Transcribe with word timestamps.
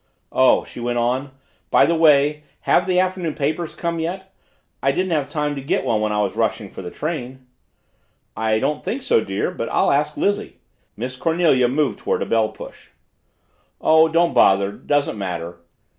"Oh," 0.31 0.63
she 0.65 0.79
went 0.79 0.97
on, 0.97 1.29
"by 1.69 1.85
the 1.85 1.93
way 1.93 2.41
have 2.61 2.87
the 2.87 2.99
afternoon 2.99 3.35
papers 3.35 3.75
come 3.75 3.99
yet? 3.99 4.33
I 4.81 4.91
didn't 4.91 5.11
have 5.11 5.29
time 5.29 5.53
to 5.53 5.61
get 5.61 5.85
one 5.85 6.01
when 6.01 6.11
I 6.11 6.23
was 6.23 6.35
rushing 6.35 6.71
for 6.71 6.81
the 6.81 6.89
train." 6.89 7.45
"I 8.35 8.57
don't 8.57 8.83
think 8.83 9.03
so, 9.03 9.23
dear, 9.23 9.51
but 9.51 9.69
I'll 9.69 9.91
ask 9.91 10.17
Lizzie." 10.17 10.55
Miss 10.97 11.15
Cornelia 11.15 11.67
moved 11.67 11.99
toward 11.99 12.23
a 12.23 12.25
bell 12.25 12.49
push. 12.49 12.87
"Oh, 13.79 14.07
don't 14.07 14.33
bother; 14.33 14.69
it 14.69 14.87
doesn't 14.87 15.19
matter. 15.19 15.57